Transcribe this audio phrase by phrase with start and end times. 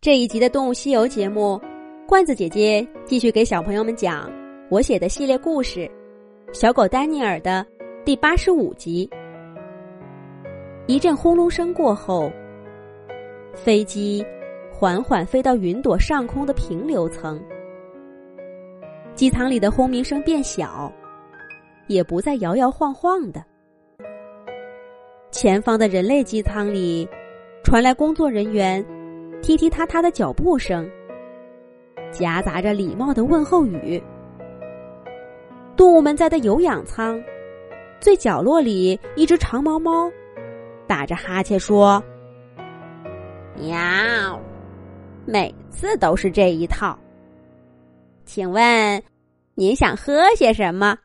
[0.00, 1.60] 这一集的《动物西游》节目，
[2.06, 4.30] 罐子姐姐继续给小朋友们讲
[4.70, 5.80] 我写的系列故事
[6.52, 7.66] 《小狗丹尼尔》的
[8.04, 9.10] 第八十五集。
[10.86, 12.30] 一阵轰隆声过后，
[13.56, 14.24] 飞机
[14.70, 17.42] 缓缓飞到云朵上空的平流层，
[19.16, 20.92] 机舱里的轰鸣声变小，
[21.88, 23.44] 也不再摇摇晃晃的。
[25.32, 27.06] 前方的人类机舱里
[27.64, 28.82] 传来工作人员。
[29.42, 30.88] 踢踢踏踏的脚步声，
[32.12, 34.02] 夹杂着礼貌的问候语。
[35.76, 37.22] 动物们在的有氧舱
[38.00, 40.10] 最角落里，一只长毛猫
[40.86, 42.02] 打着哈欠说
[43.56, 43.78] ：“喵，
[45.24, 46.98] 每次都是这一套。
[48.26, 49.02] 请问
[49.54, 50.98] 您想喝些什么？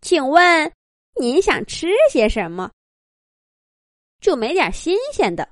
[0.00, 0.72] 请问
[1.20, 2.70] 您想吃些什么？
[4.20, 5.48] 就没点新鲜的。”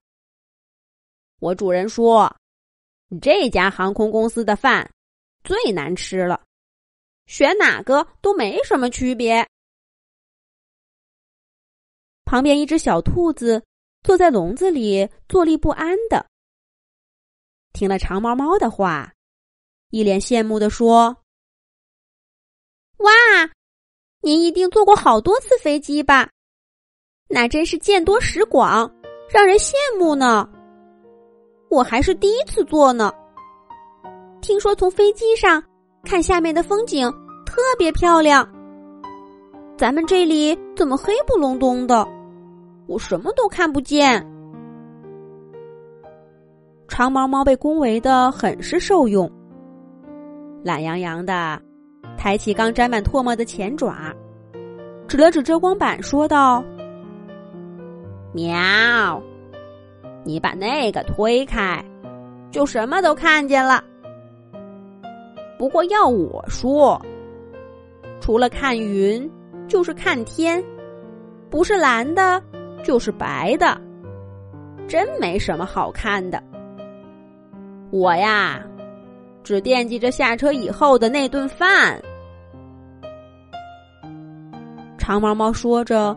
[1.45, 2.35] 我主人说
[3.21, 4.91] ：“这家航空公司的饭
[5.43, 6.43] 最难吃了，
[7.27, 9.47] 选哪个都没什么区别。”
[12.25, 13.63] 旁边一只小兔子
[14.03, 16.27] 坐在笼子里坐立不安的，
[17.75, 19.13] 听了长毛猫的话，
[19.91, 21.15] 一脸羡慕的说
[22.97, 23.13] ：“哇，
[24.23, 26.31] 您一定坐过好多次飞机吧？
[27.29, 28.91] 那真是见多识广，
[29.29, 30.51] 让人羡慕呢。”
[31.75, 33.13] 我还是第一次坐呢。
[34.41, 35.63] 听说从飞机上
[36.05, 37.11] 看下面的风景
[37.45, 38.49] 特别漂亮。
[39.77, 42.07] 咱们这里怎么黑不隆咚的？
[42.87, 44.25] 我什么都看不见。
[46.87, 49.29] 长毛猫被恭维的很是受用，
[50.63, 51.61] 懒洋洋的
[52.17, 54.15] 抬起刚沾满唾沫的前爪，
[55.09, 56.63] 指了指遮光板，说道
[58.33, 59.21] ：“喵。”
[60.25, 61.85] 你把那个推开，
[62.51, 63.85] 就什么都看见了。
[65.59, 67.01] 不过要我说，
[68.21, 69.31] 除了看云，
[69.69, 70.63] 就是看天，
[71.51, 72.43] 不是蓝的，
[72.83, 73.81] 就是白的，
[74.89, 76.43] 真没什么好看的。
[77.91, 78.61] 我呀，
[79.43, 82.01] 只惦记着下车以后的那顿饭。
[84.99, 86.17] 长毛猫说着，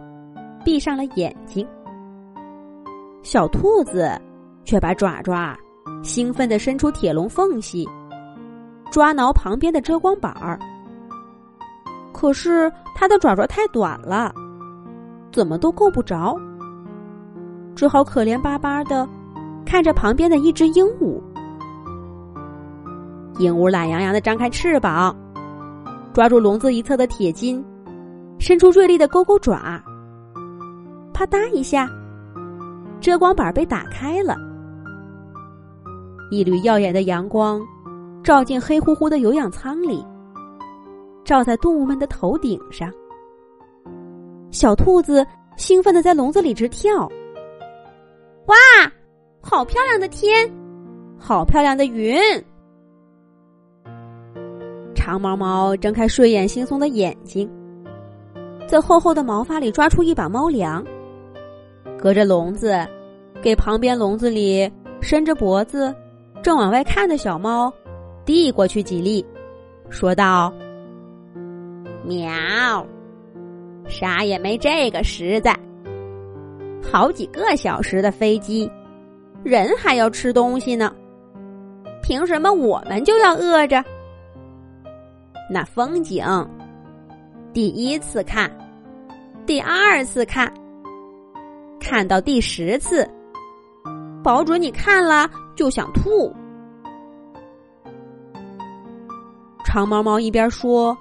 [0.64, 1.68] 闭上了眼睛。
[3.28, 4.10] 小兔子
[4.64, 5.54] 却把爪爪
[6.02, 7.86] 兴奋的伸出铁笼缝隙，
[8.90, 10.58] 抓挠旁边的遮光板儿。
[12.14, 14.34] 可是它的爪爪太短了，
[15.30, 16.40] 怎么都够不着，
[17.76, 19.06] 只好可怜巴巴的
[19.66, 21.22] 看着旁边的一只鹦鹉。
[23.40, 25.14] 鹦鹉懒洋洋的张开翅膀，
[26.14, 27.62] 抓住笼子一侧的铁筋，
[28.40, 29.84] 伸出锐利的勾勾爪，
[31.14, 31.90] 啪嗒一下。
[33.00, 34.36] 遮光板被打开了，
[36.32, 37.62] 一缕耀眼的阳光
[38.24, 40.06] 照进黑乎乎的有氧舱里，
[41.24, 42.92] 照在动物们的头顶上。
[44.52, 45.26] 小兔子
[45.56, 47.08] 兴奋的在笼子里直跳。
[48.48, 48.56] 哇，
[49.42, 50.52] 好漂亮的天，
[51.18, 52.18] 好漂亮的云！
[54.96, 57.50] 长毛猫睁开睡眼惺忪的眼睛，
[58.68, 60.84] 在厚厚的毛发里抓出一把猫粮。
[62.00, 62.88] 隔着笼子，
[63.42, 64.72] 给旁边笼子里
[65.02, 65.94] 伸着脖子、
[66.42, 67.74] 正往外看的小猫
[68.24, 69.26] 递过去几粒，
[69.90, 70.54] 说道
[72.06, 72.86] ：“喵，
[73.88, 75.58] 啥也没这个实在。
[76.84, 78.72] 好几个小时的飞机，
[79.44, 80.94] 人还要吃东西呢，
[82.02, 83.84] 凭什么我们就要饿着？
[85.50, 86.24] 那风景，
[87.54, 88.52] 第一次看，
[89.46, 90.54] 第二次看。”
[91.80, 93.08] 看到第十次，
[94.24, 96.32] 保准你看了就想吐。
[99.64, 100.98] 长毛猫一边说，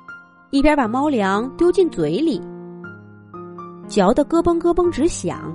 [0.50, 2.40] 一边把猫粮丢进嘴里，
[3.88, 5.52] 嚼得咯嘣咯嘣直响，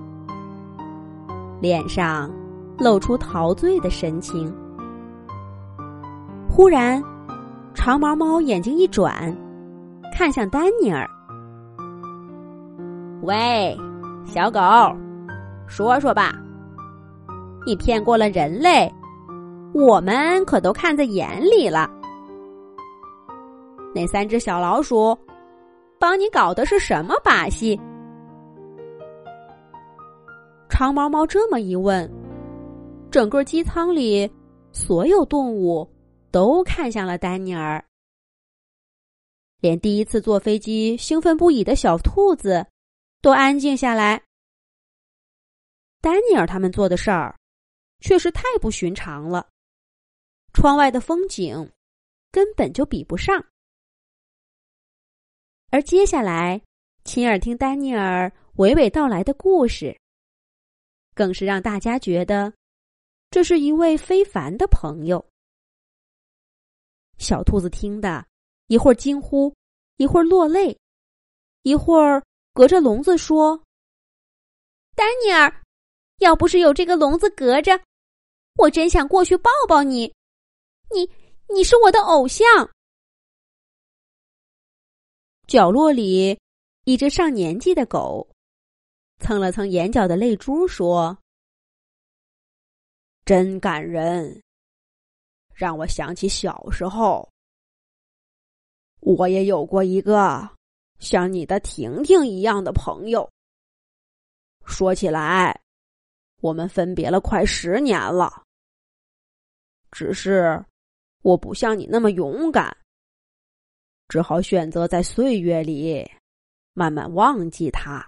[1.62, 2.30] 脸上
[2.78, 4.52] 露出陶醉的神情。
[6.50, 7.02] 忽然，
[7.74, 9.36] 长毛猫眼睛一转，
[10.14, 11.08] 看向丹尼尔
[13.24, 13.78] ：“喂，
[14.26, 14.60] 小狗。”
[15.72, 16.36] 说说吧，
[17.66, 18.92] 你骗过了人类，
[19.74, 21.90] 我们可都看在眼里了。
[23.96, 25.18] 那三只小老鼠，
[25.98, 27.80] 帮你搞的是什么把戏？
[30.70, 32.12] 长毛猫这么一问，
[33.10, 34.30] 整个机舱里
[34.74, 35.90] 所有动物
[36.32, 37.82] 都看向了丹尼尔，
[39.62, 42.66] 连第一次坐飞机兴奋不已的小兔子
[43.22, 44.22] 都安静下来。
[46.02, 47.38] 丹尼尔他们做的事儿，
[48.00, 49.48] 确实太不寻常了。
[50.52, 51.72] 窗外的风景
[52.32, 53.46] 根本就比不上。
[55.70, 56.60] 而接下来，
[57.06, 59.98] 亲耳听丹尼尔娓娓道来的故事，
[61.14, 62.52] 更是让大家觉得
[63.30, 65.24] 这是一位非凡的朋友。
[67.20, 68.26] 小兔子听的，
[68.66, 69.56] 一会儿惊呼，
[69.98, 70.76] 一会儿落泪，
[71.62, 72.24] 一会儿
[72.54, 73.64] 隔着笼子说
[74.96, 75.61] ：“丹尼尔，
[76.22, 77.72] 要不是有这个笼子隔着，
[78.56, 80.14] 我真想过去抱抱你。
[80.92, 81.10] 你，
[81.52, 82.46] 你是我的偶像。”
[85.48, 86.40] 角落里，
[86.84, 88.28] 一只上年纪的狗，
[89.18, 91.18] 蹭了蹭眼角的泪珠，说
[93.26, 94.42] ：“真感人，
[95.56, 97.28] 让我想起小时候，
[99.00, 100.48] 我也有过一个
[101.00, 103.28] 像你的婷婷一样的朋友。
[104.66, 105.61] 说起来，
[106.42, 108.44] 我们分别了快十年了，
[109.92, 110.64] 只是
[111.22, 112.76] 我不像你那么勇敢。”
[114.10, 116.06] 只好选择在岁月里
[116.74, 118.06] 慢慢忘记他。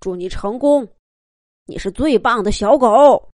[0.00, 0.86] 祝你成功，
[1.64, 3.30] 你是最棒的小狗。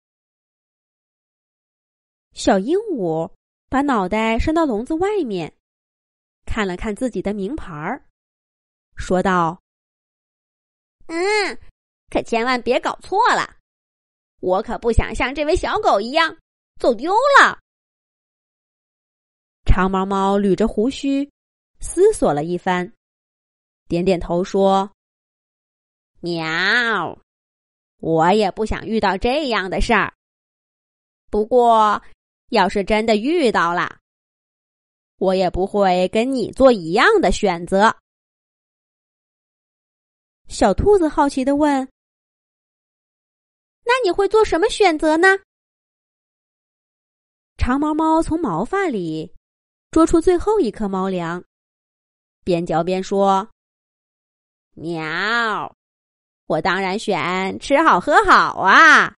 [2.34, 3.30] 小鹦鹉
[3.70, 5.52] 把脑袋伸到笼子外面，
[6.46, 8.06] 看了看自己的名牌儿，
[8.96, 9.60] 说道
[11.08, 11.58] ：“嗯，
[12.10, 13.58] 可千万别搞错了，
[14.42, 16.38] 我可不想像这位小狗一样
[16.78, 17.58] 走丢了。”
[19.64, 21.32] 长毛猫捋着胡须，
[21.80, 22.92] 思索了一番，
[23.88, 24.92] 点点头说
[26.20, 27.18] ：“喵，
[28.00, 30.14] 我也不想遇到这样的事儿。
[31.30, 32.02] 不过，
[32.50, 34.00] 要是真的遇到了，
[35.18, 37.96] 我也不会跟你做一样的选择。”
[40.50, 41.88] 小兔子好奇的问
[43.84, 45.28] ：“那你会做什么选择呢？”
[47.58, 49.34] 长毛猫从毛发里。
[49.92, 51.44] 捉出最后一颗猫粮，
[52.46, 53.46] 边嚼边说
[54.72, 55.76] ：“喵，
[56.46, 59.14] 我当然选吃好喝好啊！”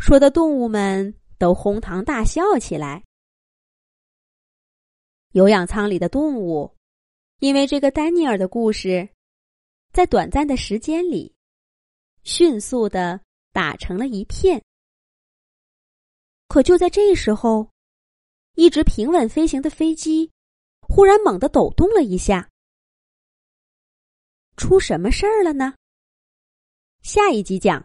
[0.00, 3.04] 说的动物们都哄堂大笑起来。
[5.30, 6.74] 有氧舱里的动物，
[7.38, 9.08] 因为这个丹尼尔的故事，
[9.92, 11.32] 在短暂的时间里，
[12.22, 13.20] 迅速的
[13.52, 14.62] 打成了一片。
[16.48, 17.70] 可就在这时候。
[18.54, 20.30] 一直平稳飞行的飞机，
[20.82, 22.50] 忽然猛地抖动了一下，
[24.58, 25.74] 出什么事儿了呢？
[27.00, 27.80] 下一集讲。